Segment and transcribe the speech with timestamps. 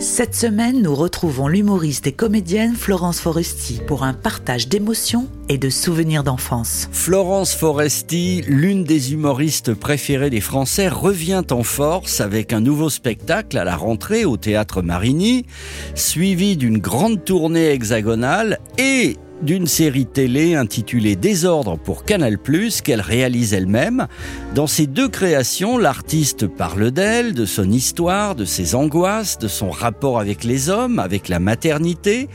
[0.00, 5.70] Cette semaine, nous retrouvons l'humoriste et comédienne Florence Foresti pour un partage d'émotions et de
[5.70, 6.88] souvenirs d'enfance.
[6.92, 13.56] Florence Foresti, l'une des humoristes préférées des Français, revient en force avec un nouveau spectacle
[13.56, 15.46] à la rentrée au théâtre Marigny,
[15.94, 22.38] suivi d'une grande tournée hexagonale et d'une série télé intitulée Désordre pour Canal+,
[22.84, 24.06] qu'elle réalise elle-même.
[24.54, 29.70] Dans ces deux créations, l'artiste parle d'elle, de son histoire, de ses angoisses, de son
[29.70, 32.28] rapport avec les hommes, avec la maternité,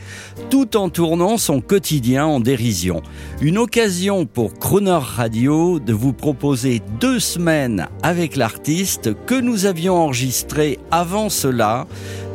[0.50, 3.02] tout en tournant son quotidien en dérision.
[3.40, 9.96] Une occasion pour Croner Radio de vous proposer deux semaines avec l'artiste que nous avions
[9.96, 11.86] enregistré avant cela,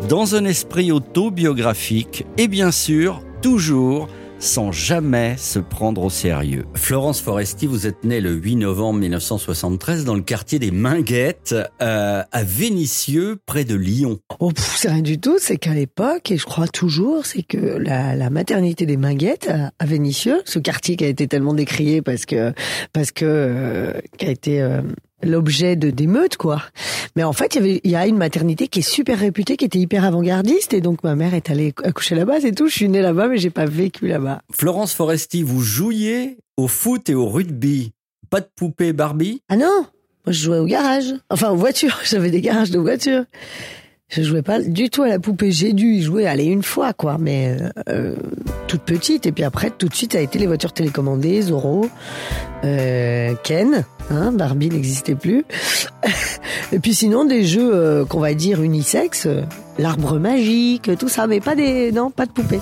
[0.10, 4.08] dans un esprit autobiographique et bien sûr, toujours
[4.40, 6.66] sans jamais se prendre au sérieux.
[6.74, 12.24] Florence Foresti, vous êtes née le 8 novembre 1973 dans le quartier des Minguettes, euh,
[12.32, 14.20] à Vénissieux, près de Lyon.
[14.40, 15.38] Oh, c'est rien du tout.
[15.40, 19.72] C'est qu'à l'époque, et je crois toujours, c'est que la, la maternité des Minguettes à,
[19.80, 22.54] à Vénissieux, ce quartier qui a été tellement décrié parce que
[22.94, 24.82] parce que euh, qui a été euh,
[25.26, 26.62] l'objet de d'émeutes quoi.
[27.16, 29.58] Mais en fait, il y avait il y a une maternité qui est super réputée,
[29.58, 32.68] qui était hyper avant-gardiste, et donc ma mère est allée accoucher là-bas, c'est tout.
[32.68, 34.42] Je suis née là-bas, mais j'ai pas vécu là-bas.
[34.54, 37.92] Florence Foresti, vous jouiez au foot et au rugby.
[38.30, 39.42] Pas de poupée Barbie?
[39.50, 39.86] Ah non,
[40.26, 42.00] moi je jouais au garage, enfin aux voitures.
[42.06, 43.26] J'avais des garages de voitures.
[44.08, 45.52] Je jouais pas du tout à la poupée.
[45.52, 47.58] J'ai dû y jouer, aller une fois, quoi, mais
[47.90, 48.16] euh,
[48.68, 49.26] toute petite.
[49.26, 51.90] Et puis après, tout de suite, ça a été les voitures télécommandées, Zorro,
[52.64, 55.46] euh, Ken, hein, Barbie n'existait plus.
[56.72, 59.42] et puis sinon, des jeux euh, qu'on va dire unisexes, euh,
[59.80, 62.60] l'arbre magique, tout ça, mais pas des, non, pas de poupée.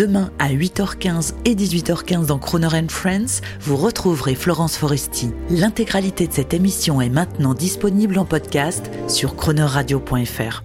[0.00, 5.30] Demain à 8h15 et 18h15 dans Croner Friends, vous retrouverez Florence Foresti.
[5.50, 10.62] L'intégralité de cette émission est maintenant disponible en podcast sur chronoradio.fr.